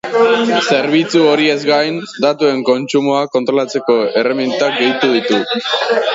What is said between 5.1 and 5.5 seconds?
ditu.